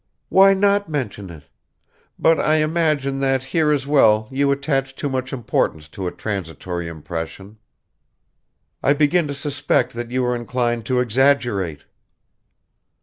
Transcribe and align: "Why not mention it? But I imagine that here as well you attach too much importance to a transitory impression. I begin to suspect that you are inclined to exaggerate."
"Why 0.29 0.55
not 0.55 0.89
mention 0.89 1.29
it? 1.29 1.43
But 2.17 2.39
I 2.39 2.55
imagine 2.55 3.19
that 3.19 3.43
here 3.43 3.71
as 3.71 3.85
well 3.85 4.27
you 4.31 4.51
attach 4.51 4.95
too 4.95 5.09
much 5.09 5.31
importance 5.31 5.87
to 5.89 6.07
a 6.07 6.11
transitory 6.11 6.87
impression. 6.87 7.59
I 8.81 8.93
begin 8.93 9.27
to 9.27 9.35
suspect 9.35 9.93
that 9.93 10.09
you 10.09 10.25
are 10.25 10.35
inclined 10.35 10.87
to 10.87 10.99
exaggerate." 11.01 11.83